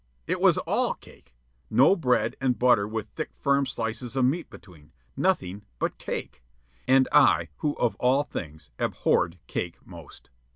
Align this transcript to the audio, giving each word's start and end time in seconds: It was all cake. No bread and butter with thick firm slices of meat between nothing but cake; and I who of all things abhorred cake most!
It 0.25 0.41
was 0.41 0.57
all 0.57 0.95
cake. 0.95 1.35
No 1.69 1.95
bread 1.95 2.35
and 2.41 2.57
butter 2.57 2.87
with 2.87 3.09
thick 3.09 3.29
firm 3.37 3.67
slices 3.67 4.15
of 4.15 4.25
meat 4.25 4.49
between 4.49 4.93
nothing 5.15 5.63
but 5.77 5.99
cake; 5.99 6.41
and 6.87 7.07
I 7.11 7.49
who 7.57 7.73
of 7.73 7.95
all 7.97 8.23
things 8.23 8.71
abhorred 8.79 9.37
cake 9.45 9.77
most! 9.85 10.31